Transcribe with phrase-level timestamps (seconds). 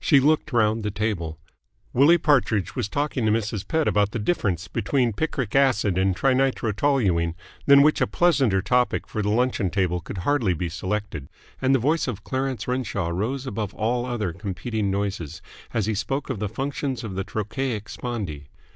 [0.00, 1.38] She looked round the table.
[1.92, 3.68] Willie Partridge was talking to Mrs.
[3.68, 7.36] Pett about the difference between picric acid and trinitrotoluene,
[7.66, 11.28] than which a pleasanter topic for the luncheon table could hardly be selected,
[11.60, 15.40] and the voice of Clarence Renshaw rose above all other competing noises,
[15.72, 18.48] as he spoke of the functions of the trochaic spondee.